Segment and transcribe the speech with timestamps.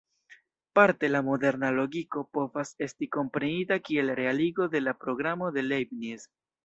[0.77, 6.27] Parte la "moderna logiko" povas esti komprenita kiel realigo de la programo de Leibniz.